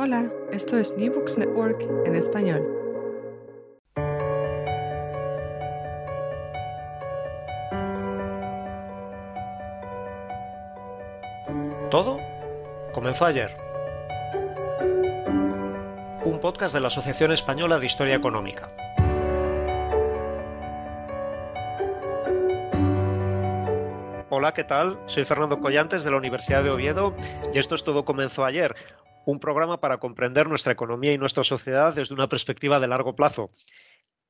[0.00, 2.62] Hola, esto es New Books Network en español.
[11.90, 12.20] Todo
[12.92, 13.56] comenzó ayer.
[16.24, 18.70] Un podcast de la Asociación Española de Historia Económica.
[24.30, 25.00] Hola, ¿qué tal?
[25.06, 27.16] Soy Fernando Collantes de la Universidad de Oviedo
[27.52, 28.76] y esto es Todo comenzó ayer,
[29.30, 33.50] un programa para comprender nuestra economía y nuestra sociedad desde una perspectiva de largo plazo.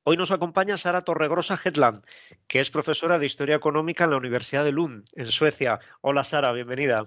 [0.03, 2.03] Hoy nos acompaña Sara Torregrosa Hetland,
[2.49, 5.79] que es profesora de Historia Económica en la Universidad de Lund, en Suecia.
[6.01, 7.05] Hola Sara, bienvenida.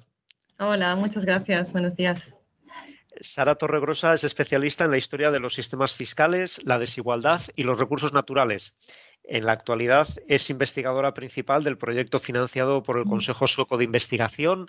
[0.59, 1.71] Hola, muchas gracias.
[1.71, 2.39] Buenos días.
[3.21, 7.79] Sara Torregrosa es especialista en la historia de los sistemas fiscales, la desigualdad y los
[7.79, 8.75] recursos naturales.
[9.23, 14.69] En la actualidad es investigadora principal del proyecto financiado por el Consejo Sueco de Investigación,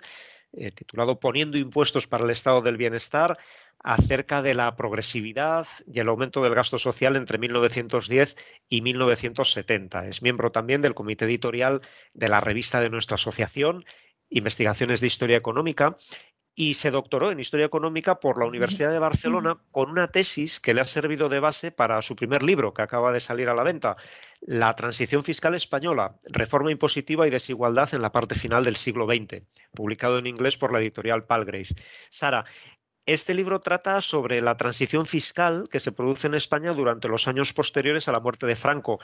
[0.52, 3.38] eh, titulado Poniendo impuestos para el Estado del Bienestar,
[3.84, 8.36] acerca de la progresividad y el aumento del gasto social entre 1910
[8.68, 10.08] y 1970.
[10.08, 11.82] Es miembro también del comité editorial
[12.14, 13.84] de la revista de nuestra asociación,
[14.30, 15.96] Investigaciones de Historia Económica,
[16.54, 20.72] y se doctoró en Historia Económica por la Universidad de Barcelona con una tesis que
[20.72, 23.64] le ha servido de base para su primer libro, que acaba de salir a la
[23.64, 23.96] venta,
[24.40, 29.42] La Transición Fiscal Española, Reforma Impositiva y Desigualdad en la parte final del siglo XX,
[29.74, 31.68] publicado en inglés por la editorial Palgrave.
[32.10, 32.44] Sara,
[33.06, 37.52] este libro trata sobre la transición fiscal que se produce en España durante los años
[37.52, 38.98] posteriores a la muerte de Franco.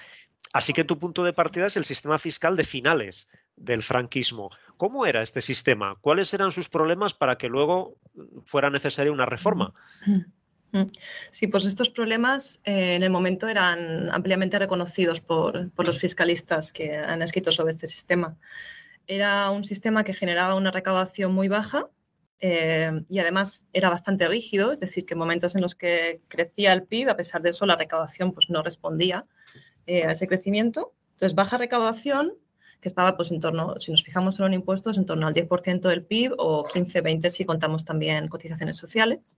[0.54, 4.50] Así que tu punto de partida es el sistema fiscal de finales del franquismo.
[4.80, 5.98] ¿Cómo era este sistema?
[6.00, 7.98] ¿Cuáles eran sus problemas para que luego
[8.46, 9.74] fuera necesaria una reforma?
[11.30, 16.72] Sí, pues estos problemas eh, en el momento eran ampliamente reconocidos por, por los fiscalistas
[16.72, 18.38] que han escrito sobre este sistema.
[19.06, 21.90] Era un sistema que generaba una recaudación muy baja
[22.40, 26.72] eh, y además era bastante rígido, es decir, que en momentos en los que crecía
[26.72, 29.26] el PIB, a pesar de eso, la recaudación pues, no respondía
[29.86, 30.94] eh, a ese crecimiento.
[31.10, 32.32] Entonces, baja recaudación,
[32.80, 35.80] que estaba pues, en torno, si nos fijamos en los impuestos, en torno al 10%
[35.80, 39.36] del PIB o 15-20% si contamos también cotizaciones sociales.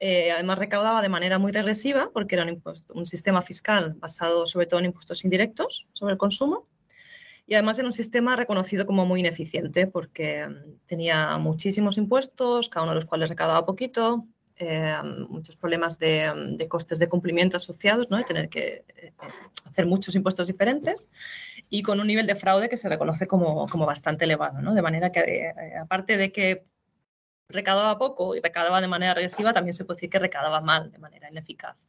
[0.00, 4.46] Eh, además, recaudaba de manera muy regresiva porque era un, impuesto, un sistema fiscal basado
[4.46, 6.68] sobre todo en impuestos indirectos sobre el consumo
[7.48, 12.84] y además era un sistema reconocido como muy ineficiente porque mm, tenía muchísimos impuestos, cada
[12.84, 14.22] uno de los cuales recaudaba poquito,
[14.56, 14.94] eh,
[15.30, 18.18] muchos problemas mm, de, costes de cumplimiento asociados, ¿no?
[18.18, 19.12] de tener que eh,
[19.70, 21.10] hacer muchos impuestos diferentes
[21.70, 24.60] y con un nivel de fraude que se reconoce como, como bastante elevado.
[24.60, 24.74] ¿no?
[24.74, 26.64] De manera que, eh, aparte de que
[27.48, 30.98] recaudaba poco y recaudaba de manera regresiva, también se puede decir que recaudaba mal, de
[30.98, 31.88] manera ineficaz.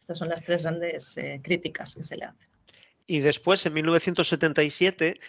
[0.00, 2.48] Estas son las tres grandes críticas que se le hacen.
[3.06, 5.20] Y después, en 1977,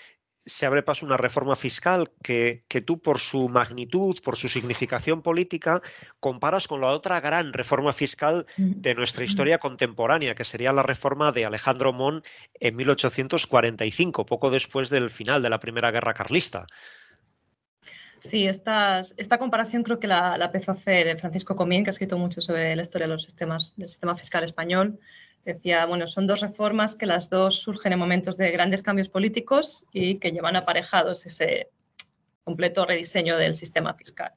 [0.48, 5.22] se abre paso una reforma fiscal que, que, tú, por su magnitud, por su significación
[5.22, 5.82] política,
[6.20, 11.32] comparas con la otra gran reforma fiscal de nuestra historia contemporánea, que sería la reforma
[11.34, 12.24] de Alejandro Mon
[12.60, 16.66] en 1845, poco después del final de la Primera Guerra Carlista.
[18.20, 19.04] Sí, esta
[19.38, 22.76] comparación creo que la, la, empezó a hacer Francisco Comín, que ha escrito mucho sobre
[22.76, 25.00] la historia de los sistemas, del sistema fiscal español.
[25.48, 29.86] Decía, bueno, son dos reformas que las dos surgen en momentos de grandes cambios políticos
[29.94, 31.70] y que llevan aparejados ese
[32.44, 34.34] completo rediseño del sistema fiscal.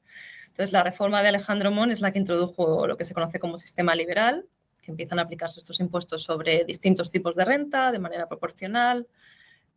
[0.47, 3.57] Entonces, la reforma de Alejandro Mon es la que introdujo lo que se conoce como
[3.57, 4.45] sistema liberal,
[4.81, 9.05] que empiezan a aplicarse estos impuestos sobre distintos tipos de renta de manera proporcional,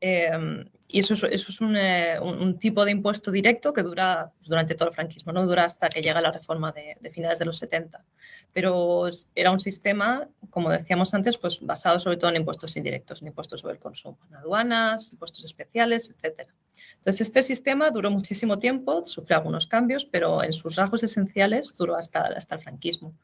[0.00, 4.88] Em, y eso es, eh, un, tipo de impuesto directo que dura pues, durante todo
[4.91, 8.05] el franquismo, no dura hasta que llega la reforma de, finales de los 70.
[8.52, 13.29] Pero era un sistema, como decíamos antes, pues basado sobre todo en impuestos indirectos, en
[13.29, 16.49] impuestos sobre el consumo, en aduanas, impuestos especiales, etc.
[16.96, 21.96] Entonces, este sistema duró muchísimo tiempo, sufrió algunos cambios, pero en sus rasgos esenciales duró
[21.96, 23.14] hasta, hasta el franquismo.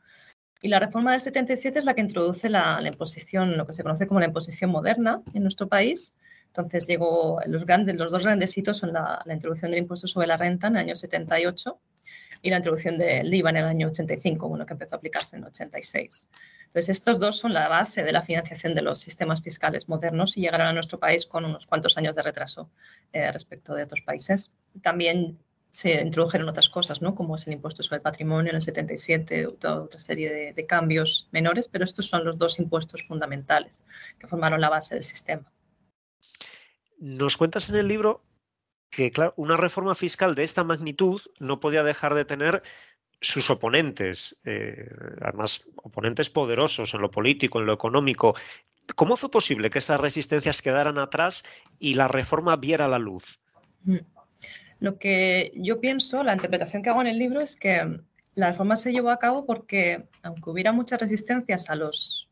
[0.63, 3.83] Y la reforma del 77 es la que introduce la, la imposición, lo que se
[3.83, 6.15] conoce como la imposición moderna en nuestro país,
[6.51, 10.75] entonces llegó, los, dos grandes hitos son la, introducción del impuesto sobre la renta en
[10.75, 11.79] el año 78
[12.43, 15.43] y la introducción del IVA en el año 85, bueno, que empezó a aplicarse en
[15.43, 16.29] el 86.
[16.65, 20.41] Entonces, estos dos son la base de la financiación de los sistemas fiscales modernos y
[20.41, 22.69] llegaron a nuestro país con unos cuantos años de retraso
[23.13, 24.53] eh, respecto de otros países.
[24.83, 25.39] También
[25.71, 27.15] se introdujeron otras cosas, ¿no?
[27.15, 30.67] como es el impuesto sobre el patrimonio en el 77, otra, otra serie de, de
[30.67, 33.85] cambios menores, pero estos son los dos impuestos fundamentales
[34.19, 35.53] que formaron la base del sistema.
[37.01, 38.23] Nos cuentas en el libro
[38.91, 42.63] que, claro, una reforma fiscal de esta magnitud no podía dejar de tener
[43.23, 44.89] sus oponentes, eh,
[45.23, 48.35] además oponentes poderosos en lo político, en lo económico.
[48.97, 51.43] ¿Cómo fue posible que estas resistencias quedaran atrás
[51.79, 53.41] y la reforma viera la luz?
[53.85, 53.97] Mm.
[54.81, 58.01] Lo que yo pienso, la interpretación que hago en el libro es que
[58.35, 62.30] la reforma se llevó a cabo porque, aunque hubiera muchas resistencias a los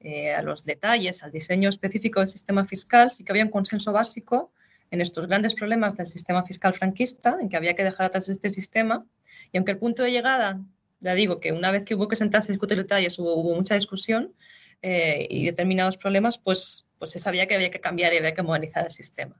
[0.00, 3.92] eh, a los detalles, al diseño específico del sistema fiscal, sí que había un consenso
[3.92, 4.50] básico
[4.90, 8.48] en estos grandes problemas del sistema fiscal franquista, en que había que dejar atrás este
[8.50, 9.06] sistema.
[9.52, 10.60] Y aunque el punto de llegada,
[11.00, 14.34] ya digo que una vez que hubo que sentarse a discutir detalles hubo, mucha discusión
[14.82, 18.42] eh, y determinados problemas, pues, pues se sabía que había que cambiar y había que
[18.42, 19.36] modernizar el sistema.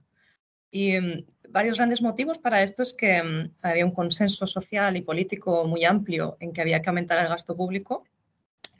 [0.69, 5.01] Y mm, varios grandes motivos para esto es que mm, había un consenso social y
[5.01, 8.05] político muy amplio en que había que aumentar el gasto público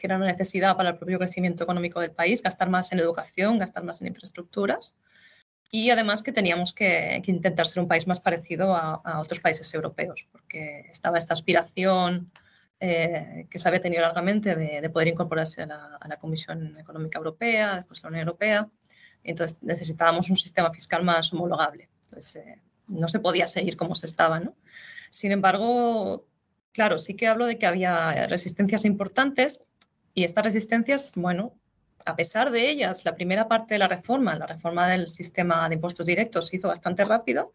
[0.01, 3.59] que era una necesidad para el propio crecimiento económico del país, gastar más en educación,
[3.59, 4.97] gastar más en infraestructuras.
[5.69, 10.25] Y además que teníamos que, intentar ser un país más parecido a, otros países europeos,
[10.31, 12.31] porque estaba esta aspiración
[12.79, 17.99] eh, que se había tenido largamente de, poder incorporarse a la, Comisión Económica Europea, después
[17.99, 18.69] a la Unión Europea.
[19.23, 21.89] Entonces necesitábamos un sistema fiscal más homologable.
[22.05, 24.39] Entonces eh, no se podía seguir como se estaba.
[24.39, 24.55] ¿no?
[25.11, 26.25] Sin embargo,
[26.71, 29.61] claro, sí que hablo de que había resistencias importantes
[30.13, 31.53] y estas resistencias, bueno,
[32.05, 35.75] a pesar de ellas, la primera parte de la reforma, la reforma del sistema de
[35.75, 37.53] impuestos directos, se hizo bastante rápido,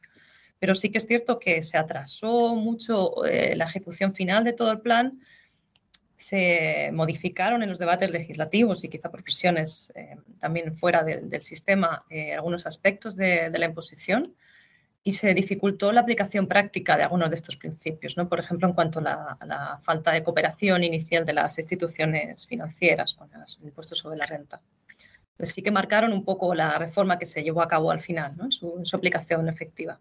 [0.59, 4.71] pero sí que es cierto que se atrasó mucho eh, la ejecución final de todo
[4.71, 5.21] el plan,
[6.17, 12.07] se modificaron en los debates legislativos y quizá por presiones eh, también fuera del sistema
[12.09, 14.35] eh, algunos aspectos de, de la imposición
[15.07, 18.29] y se dificultó la aplicación práctica de algunos de estos principios, ¿no?
[18.29, 23.31] por ejemplo, en cuanto a la, falta de cooperación inicial de las instituciones financieras con
[23.33, 24.61] los impuestos sobre la renta.
[25.37, 28.37] Pues sí que marcaron un poco la reforma que se llevó a cabo al final,
[28.37, 28.51] ¿no?
[28.51, 30.01] su aplicación efectiva.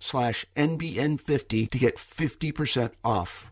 [0.00, 3.50] slash NBN50 to get 50% off.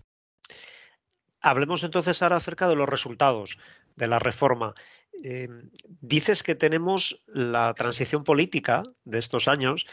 [1.41, 3.59] Hablemos entonces ahora acerca de los resultados
[3.95, 4.75] de la reforma.
[5.23, 5.49] Eh,
[6.01, 9.87] dices que tenemos la transición política de estos años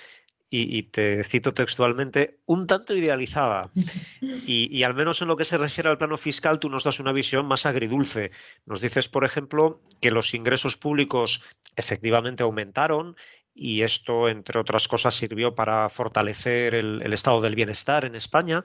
[0.55, 3.71] y, te cito textualmente, un tanto idealizada.
[4.45, 6.99] Y, y, al menos en lo que se refiere al plano fiscal, tú nos das
[6.99, 8.31] una visión más agridulce.
[8.65, 11.41] Nos dices, por ejemplo, que los ingresos públicos
[11.77, 13.15] efectivamente aumentaron
[13.55, 18.63] y esto, entre otras cosas, sirvió para fortalecer el, estado del bienestar en España.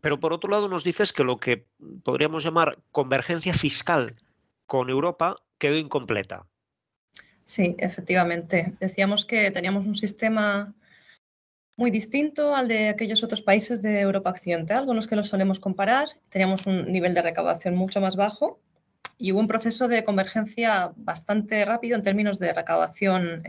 [0.00, 1.66] Pero por otro lado nos dices que lo que
[2.02, 4.14] podríamos llamar convergencia fiscal
[4.66, 6.46] con Europa quedó incompleta.
[7.44, 8.74] Sí, efectivamente.
[8.80, 10.74] Decíamos que teníamos un sistema
[11.76, 15.60] muy distinto al de aquellos otros países de Europa Occidental con los que los solemos
[15.60, 16.08] comparar.
[16.30, 18.60] Teníamos un nivel de recaudación mucho más bajo
[19.18, 23.42] y hubo un proceso de convergencia bastante rápido en términos de recaudación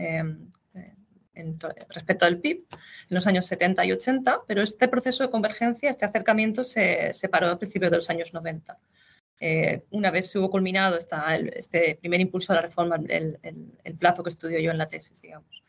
[1.38, 1.56] em,
[1.88, 6.04] respecto al PIB en los años 70 y 80, pero este proceso de convergencia, este
[6.04, 8.78] acercamiento se, paró a principios de los años 90.
[9.40, 13.38] Eh, una vez se hubo culminado este primer impulso de la reforma, el,
[13.98, 15.62] plazo que estudio yo en la tesis, digamos.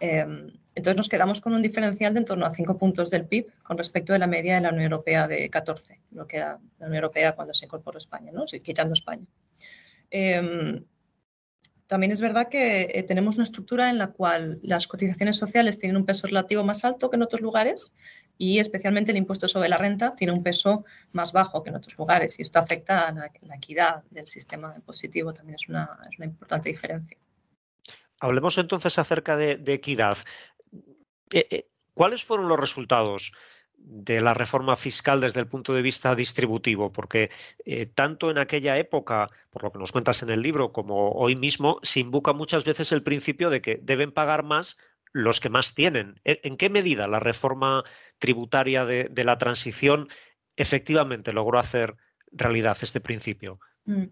[0.00, 3.46] Em, entonces nos quedamos con un diferencial de en torno a 5 puntos del PIB
[3.64, 6.86] con respecto de la media de la Unión Europea de 14, lo que era la
[6.86, 8.44] Unión Europea cuando se incorporó España, ¿no?
[8.46, 9.26] quitando España.
[10.10, 10.84] Em,
[11.88, 15.96] también es verdad que eh, tenemos una estructura en la cual las cotizaciones sociales tienen
[15.96, 17.94] un peso relativo más alto que en otros lugares
[18.36, 21.96] y especialmente el impuesto sobre la renta tiene un peso más bajo que en otros
[21.96, 26.26] lugares y esto afecta a la, equidad del sistema impositivo, también es una, es una
[26.26, 27.16] importante diferencia.
[28.20, 30.18] Hablemos entonces acerca de, equidad.
[31.32, 33.32] Eh, eh, ¿Cuáles fueron los resultados
[33.78, 36.92] de la reforma fiscal desde el punto de vista distributivo?
[36.92, 37.30] Porque
[37.64, 41.36] eh, tanto en aquella época, por lo que nos cuentas en el libro, como hoy
[41.36, 44.76] mismo, se invoca muchas veces el principio de que deben pagar más
[45.12, 46.20] los que más tienen.
[46.24, 47.82] ¿En qué medida la reforma
[48.18, 50.08] tributaria de, de la transición
[50.56, 51.96] efectivamente logró hacer
[52.30, 53.58] realidad este principio?
[53.88, 54.04] Mm.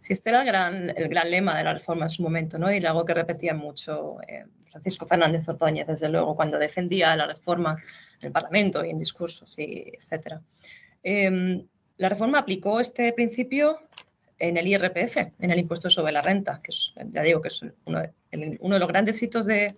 [0.00, 2.72] Sí, este era el gran, el gran lema de la reforma en su momento, ¿no?
[2.72, 7.76] Y algo que repetía mucho eh, Francisco Fernández Ordóñez, desde luego, cuando defendía la reforma
[8.20, 10.40] en el Parlamento y en discursos, y etc.
[11.00, 11.64] Em,
[11.96, 13.78] la reforma aplicó este principio
[14.36, 17.64] en el IRPF, en el impuesto sobre la renta, que es, ya digo que es
[17.84, 19.76] uno de, los grandes hitos de,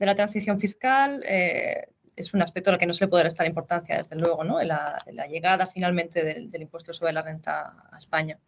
[0.00, 1.22] la transición fiscal.
[1.24, 4.60] Eh, es un aspecto al que no se le puede restar importancia, desde luego, ¿no?
[4.60, 8.40] la, la llegada finalmente del impuesto sobre la renta a España.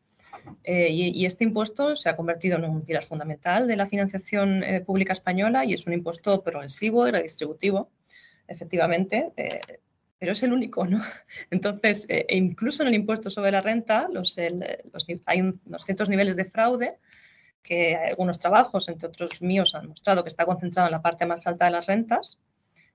[0.65, 4.81] Eh, y, este impuesto se ha convertido en un pilar fundamental de la financiación eh,
[4.81, 7.91] pública española y es un impuesto progresivo y redistributivo,
[8.47, 9.61] efectivamente, eh,
[10.19, 11.01] pero es el único, ¿no?
[11.51, 14.09] Entonces, e incluso en el impuesto sobre la renta
[15.27, 16.99] hay unos ciertos niveles de fraude
[17.63, 21.47] que algunos trabajos, entre otros míos, han mostrado que está concentrado en la parte más
[21.47, 22.39] alta de las rentas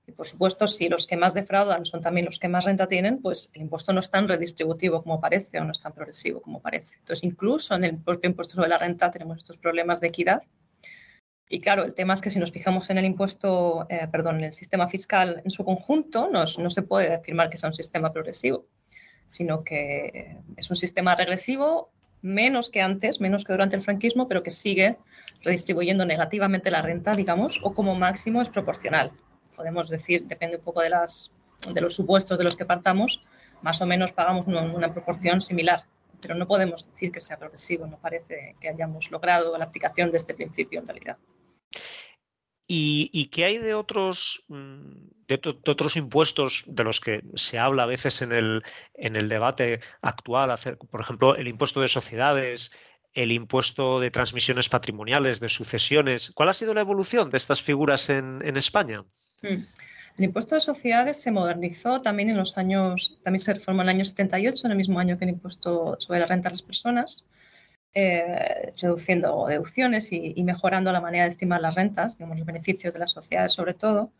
[0.06, 3.22] y por supuesto, si los que más defraudan son también los que más renta tienen,
[3.22, 6.60] pues el impuesto no es tan redistributivo como parece o no es tan progresivo como
[6.60, 6.96] parece.
[6.98, 10.42] Entonces, incluso en el propio impuesto sobre la renta tenemos estos problemas de equidad.
[11.48, 14.44] Y claro, el tema es que si nos fijamos en el impuesto, eh, perdón, en
[14.44, 18.12] el sistema fiscal en su conjunto, no, no se puede afirmar que sea un sistema
[18.12, 18.66] progresivo,
[19.26, 24.42] sino que es un sistema regresivo menos que antes, menos que durante el franquismo, pero
[24.42, 24.96] que sigue
[25.42, 29.12] redistribuyendo negativamente la renta, digamos, o como máximo es proporcional
[29.54, 31.30] podemos decir, depende un poco de, las,
[31.72, 33.22] de los supuestos de los que partamos,
[33.62, 35.84] más o menos pagamos una, proporción similar,
[36.20, 40.18] pero no podemos decir que sea progresivo, no parece que hayamos logrado la aplicación de
[40.18, 41.16] este principio en realidad.
[42.66, 47.86] ¿Y, qué hay de otros, mm, de, otros impuestos de los que se habla a
[47.86, 48.62] veces en el,
[48.94, 50.54] en el debate actual?
[50.90, 52.72] por ejemplo, el impuesto de sociedades,
[53.14, 56.32] el impuesto de transmisiones patrimoniales, de sucesiones.
[56.34, 59.04] ¿Cuál ha sido la evolución de estas figuras en, en España?
[59.42, 59.66] Mm.
[60.16, 63.96] El impuesto de sociedades se modernizó también en los años, también se reformó en el
[63.96, 67.26] año 78, en el mismo año que el impuesto sobre la renta de las personas,
[67.94, 73.00] eh, reduciendo deducciones y, mejorando la manera de estimar las rentas, digamos, los beneficios de
[73.00, 74.12] las sociedades sobre todo.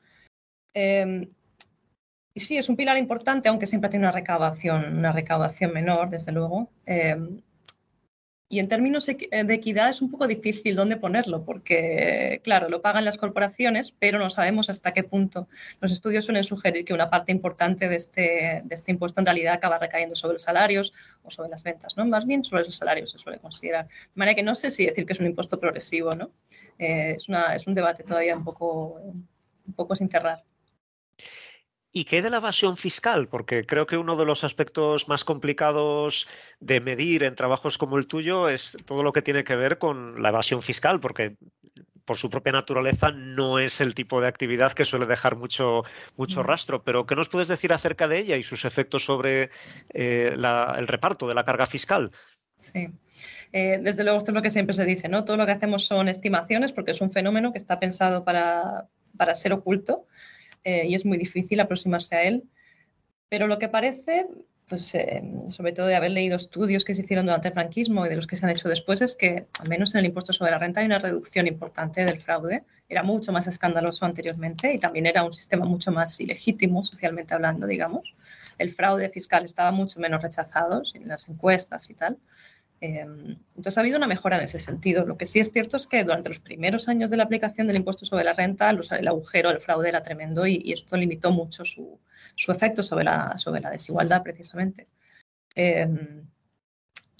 [0.74, 1.30] Em,
[2.34, 6.32] y sí, es un pilar importante, aunque siempre tiene una recaudación, una recaudación menor, desde
[6.32, 6.70] luego.
[6.86, 7.40] Em,
[8.48, 13.04] y en términos de equidad es un poco difícil dónde ponerlo, porque, claro, lo pagan
[13.04, 15.48] las corporaciones, pero no sabemos hasta qué punto.
[15.80, 19.54] Los estudios suelen sugerir que una parte importante de este, de este impuesto en realidad
[19.54, 22.04] acaba recayendo sobre los salarios o sobre las ventas, ¿no?
[22.04, 23.86] Más bien sobre los salarios se suele considerar.
[23.86, 26.30] De manera que no sé si decir que es un impuesto progresivo, ¿no?
[26.78, 29.00] Eh, es, una, es un debate todavía un poco,
[29.66, 30.44] un poco sin cerrar.
[31.96, 33.28] ¿Y qué de la evasión fiscal?
[33.28, 36.26] Porque creo que uno de los aspectos más complicados
[36.58, 40.20] de medir en trabajos como el tuyo es todo lo que tiene que ver con
[40.20, 41.36] la evasión fiscal, porque
[42.04, 45.82] por su propia naturaleza no es el tipo de actividad que suele dejar mucho,
[46.16, 46.44] mucho mm.
[46.44, 46.82] rastro.
[46.82, 49.50] Pero, ¿qué nos puedes decir acerca de ella y sus efectos sobre
[49.90, 52.10] eh, el reparto de la carga fiscal?
[52.56, 52.88] Sí.
[53.52, 55.24] Eh, desde luego, esto es lo que siempre se dice, ¿no?
[55.24, 59.36] Todo lo que hacemos son estimaciones porque es un fenómeno que está pensado para, para
[59.36, 60.08] ser oculto.
[60.64, 62.44] Eh, y es muy difícil aproximarse a él.
[63.28, 64.26] Pero lo que parece,
[64.68, 68.08] pues, eh, sobre todo de haber leído estudios que se hicieron durante el franquismo y
[68.08, 70.50] de los que se han hecho después, es que, al menos en el impuesto sobre
[70.52, 72.64] la renta, hay una reducción importante del fraude.
[72.88, 77.66] Era mucho más escandaloso anteriormente y también era un sistema mucho más ilegítimo, socialmente hablando,
[77.66, 78.14] digamos.
[78.58, 82.18] El fraude fiscal estaba mucho menos rechazado en las encuestas y tal.
[82.80, 85.06] Em, entonces ha habido una mejora en ese sentido.
[85.06, 87.76] Lo que sí es cierto es que durante los primeros años de la aplicación del
[87.76, 91.98] impuesto sobre la renta, el agujero, el fraude era tremendo y, esto limitó mucho su,
[92.48, 94.88] efecto sobre la, sobre la desigualdad precisamente.
[95.54, 96.26] Em,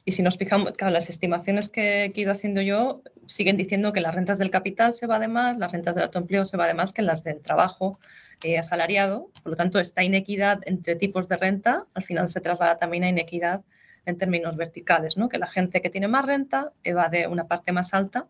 [0.06, 4.02] y si nos fijamos, claro, las estimaciones que, he ido haciendo yo siguen diciendo que
[4.02, 6.75] las rentas del capital se va de más, las rentas del autoempleo se va de
[6.75, 7.99] más que las del trabajo
[8.42, 9.30] eh, asalariado.
[9.42, 13.08] Por lo tanto, esta inequidad entre tipos de renta al final se traslada también a
[13.08, 13.64] inequidad
[14.06, 15.28] en términos verticales, ¿no?
[15.28, 18.26] que la gente que tiene más renta evade una parte más alta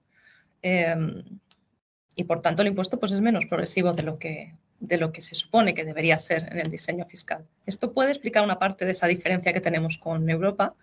[0.63, 1.23] em,
[2.15, 5.21] y por tanto el impuesto pues, es menos progresivo de lo que, de lo que
[5.21, 7.45] se supone que debería ser en el diseño fiscal.
[7.67, 10.75] Esto puede explicar una parte de esa diferencia que tenemos con Europa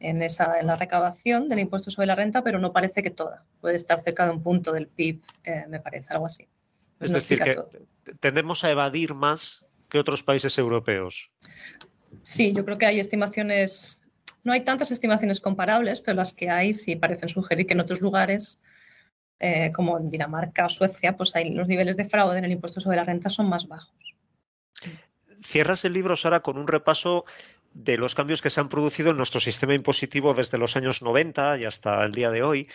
[0.00, 3.44] en, esa, en la recaudación del impuesto sobre la renta, pero no parece que toda.
[3.60, 6.46] Puede estar cerca de un punto del PIB, eh, me parece, algo así.
[7.00, 7.56] Es decir, que
[8.20, 11.30] tendemos a evadir más que otros países europeos.
[12.22, 14.00] Sí, yo creo que hay estimaciones,
[14.44, 18.00] no hay tantas estimaciones comparables, pero las que hay sí parecen sugerir que en otros
[18.00, 18.60] lugares
[19.40, 22.80] eh, como en Dinamarca o Suecia, pues hay, los niveles de fraude en el impuesto
[22.80, 24.16] sobre la renta son más bajos.
[25.42, 27.24] Cierras el libro, Sara, con un repaso
[27.72, 31.58] de los cambios que se han producido en nuestro sistema impositivo desde los años 90
[31.58, 32.68] y hasta el día de hoy,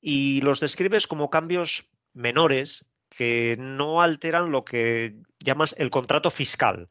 [0.00, 6.88] y los describes como cambios menores que no alteran lo que llamas el contrato fiscal.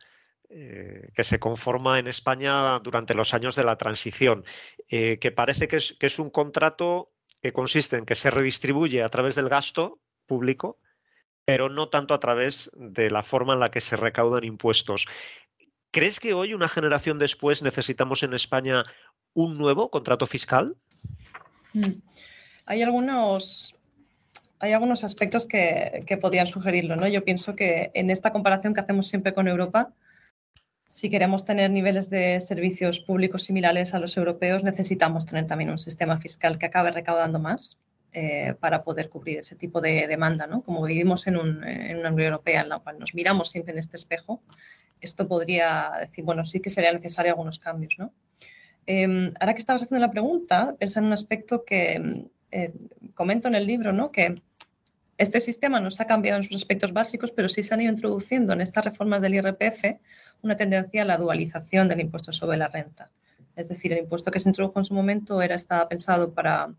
[0.55, 4.45] Eh, que se conforma en España durante los años de la transición,
[4.87, 9.01] eh, que parece que es, que es un contrato que consiste en que se redistribuye
[9.01, 10.77] a través del gasto público,
[11.43, 15.07] pero no tanto a través de la forma en la que se recaudan impuestos.
[15.89, 18.83] ¿Crees que hoy, una generación después, necesitamos en España
[19.33, 20.75] un nuevo contrato fiscal?
[21.73, 21.93] Mm.
[22.67, 23.75] Hay algunos,
[24.59, 26.95] hay algunos aspectos que, que, podrían sugerirlo.
[26.95, 27.07] ¿no?
[27.07, 29.91] Yo pienso que en esta comparación que hacemos siempre con Europa,
[30.93, 35.79] si queremos tener niveles de servicios públicos similares a los europeos, necesitamos tener también un
[35.79, 37.79] sistema fiscal que acabe recaudando más
[38.11, 40.45] eh, para poder cubrir ese tipo de demanda.
[40.45, 40.61] ¿no?
[40.61, 43.97] Como vivimos en, en, una Unión Europea en la cual nos miramos siempre en este
[43.97, 44.43] espejo,
[45.01, 47.95] esto podría decir, bueno, sí que sería necesario algunos cambios.
[47.97, 48.13] ¿no?
[48.85, 52.71] Eh, ahora que estabas haciendo la pregunta, es en un aspecto que eh,
[53.15, 54.11] comento en el libro, ¿no?
[54.11, 54.43] que
[55.23, 57.91] este sistema no se ha cambiado en sus aspectos básicos, pero sí se han ido
[57.91, 59.99] introduciendo en estas reformas del IRPF
[60.41, 63.09] una tendencia a la dualización del impuesto sobre la renta.
[63.55, 66.73] Es decir, el impuesto que se introdujo en su momento era, estaba pensado para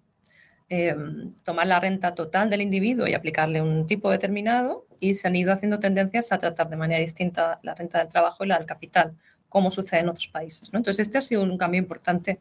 [0.68, 0.96] eh,
[1.44, 5.52] tomar la renta total del individuo y aplicarle un tipo determinado y se han ido
[5.52, 9.14] haciendo tendencias a tratar de manera distinta la renta del trabajo y la del capital,
[9.48, 10.70] como sucede en otros países.
[10.72, 12.40] Entonces, este ha sido un cambio importante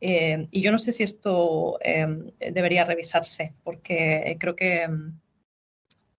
[0.00, 2.06] eh, y yo no sé si esto eh,
[2.52, 4.88] debería revisarse, porque creo que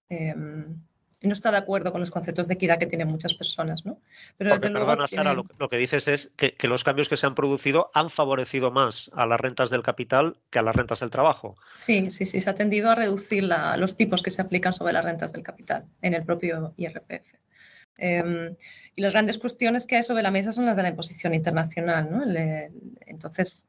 [0.09, 0.81] Em,
[1.23, 4.01] no está de acuerdo con los conceptos de equidad que tienen muchas personas, ¿no?
[4.37, 7.91] Pero Porque, perdona, Sara, lo, que dices es que, los cambios que se han producido
[7.93, 11.55] han favorecido más a las rentas del capital que a las rentas del trabajo.
[11.73, 13.43] Sí, sí, sí, se ha tendido a reducir
[13.77, 17.35] los tipos que se aplican sobre las rentas del capital en el propio IRPF.
[17.97, 18.55] Em,
[18.95, 22.09] y las grandes cuestiones que hay sobre la mesa son las de la imposición internacional,
[22.11, 22.23] ¿no?
[23.05, 23.67] entonces,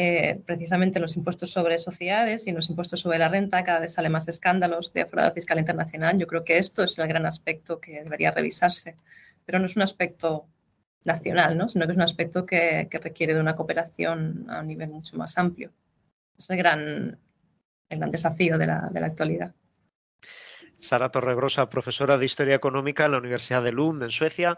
[0.00, 4.08] eh, precisamente los impuestos sobre sociedades y los impuestos sobre la renta, cada vez sale
[4.08, 6.16] más escándalos de fraude fiscal internacional.
[6.16, 8.94] Yo creo que esto es el gran aspecto que debería revisarse,
[9.44, 10.46] pero no es un aspecto
[11.02, 11.68] nacional, ¿no?
[11.68, 15.36] sino que es un aspecto que, requiere de una cooperación a un nivel mucho más
[15.36, 15.72] amplio.
[16.38, 17.18] Es el gran,
[17.88, 19.52] el gran desafío de la, de la actualidad.
[20.80, 24.56] Sara Torregrosa, profesora de Historia Económica en la Universidad de Lund, en Suecia,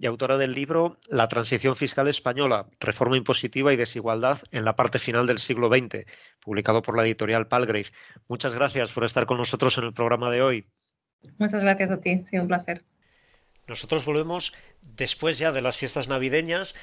[0.00, 4.98] y autora del libro La transición fiscal española, reforma impositiva y desigualdad en la parte
[4.98, 6.06] final del siglo XX,
[6.42, 7.88] publicado por la editorial Palgrave.
[8.26, 10.66] Muchas gracias por estar con nosotros en el programa de hoy.
[11.36, 12.82] Muchas gracias a ti, ha sido un placer.
[13.66, 16.74] Nosotros volvemos después ya de las fiestas navideñas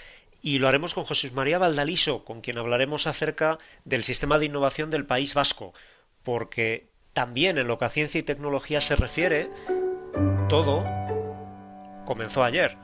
[0.43, 4.91] y lo haremos con José María Valdaliso, con quien hablaremos acerca del sistema de innovación
[4.91, 5.73] del País Vasco,
[6.21, 9.49] porque también en lo que a ciencia y tecnología se refiere,
[10.49, 10.85] todo
[12.05, 12.77] comenzó ayer.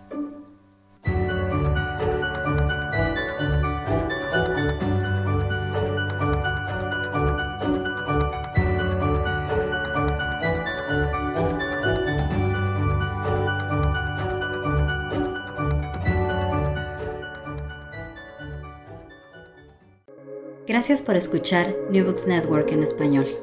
[20.65, 23.42] Gracias por escuchar New Books Network en español.